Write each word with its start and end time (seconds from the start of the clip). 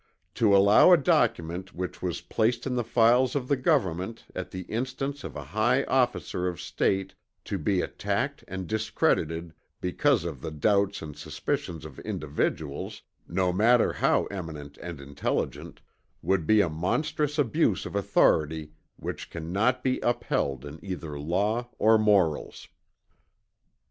To 0.33 0.57
allow 0.57 0.91
a 0.91 0.97
document 0.97 1.75
which 1.75 2.01
was 2.01 2.21
placed 2.21 2.65
in 2.65 2.73
the 2.73 2.83
files 2.83 3.35
of 3.35 3.47
the 3.47 3.55
Government 3.55 4.25
at 4.33 4.49
the 4.49 4.61
instance 4.63 5.23
of 5.23 5.35
a 5.35 5.43
high 5.43 5.83
officer 5.83 6.47
of 6.47 6.59
State 6.59 7.13
to 7.45 7.59
be 7.59 7.81
attacked 7.81 8.43
and 8.47 8.65
discredited 8.65 9.53
because 9.79 10.23
of 10.25 10.41
the 10.41 10.49
doubts 10.49 11.03
and 11.03 11.15
suspicions 11.15 11.85
of 11.85 11.99
individuals, 11.99 13.03
no 13.27 13.53
matter 13.53 13.93
how 13.93 14.25
eminent 14.31 14.79
and 14.81 14.99
intelligent, 14.99 15.81
would 16.23 16.47
be 16.47 16.61
a 16.61 16.67
monstrous 16.69 17.37
abuse 17.37 17.85
of 17.85 17.95
authority 17.95 18.71
which 18.95 19.29
can 19.29 19.51
not 19.51 19.83
be 19.83 19.99
upheld 19.99 20.65
in 20.65 20.79
either 20.83 21.19
law 21.19 21.69
or 21.77 21.99
morals." 21.99 22.67